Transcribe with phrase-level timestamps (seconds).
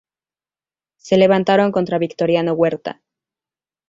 [0.97, 3.03] Se levantaron contra Victoriano Huerta.